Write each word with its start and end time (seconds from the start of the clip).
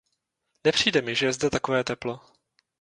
Nepřijde 0.63 1.01
mi, 1.01 1.15
že 1.15 1.25
je 1.25 1.33
zde 1.33 1.49
takové 1.49 1.83
teplo. 1.83 2.19